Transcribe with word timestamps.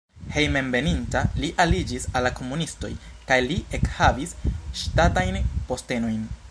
Hejmenveninta 0.35 1.21
li 1.43 1.49
aliĝis 1.65 2.09
al 2.19 2.25
la 2.29 2.33
komunistoj 2.41 2.91
kaj 3.31 3.39
li 3.51 3.59
ekhavis 3.81 4.37
ŝtatajn 4.85 5.43
postenojn. 5.71 6.31